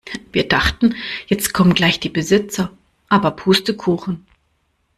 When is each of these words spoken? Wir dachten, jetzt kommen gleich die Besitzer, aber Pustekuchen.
Wir 0.31 0.47
dachten, 0.47 0.95
jetzt 1.27 1.53
kommen 1.53 1.75
gleich 1.75 1.99
die 1.99 2.09
Besitzer, 2.09 2.75
aber 3.07 3.29
Pustekuchen. 3.29 4.25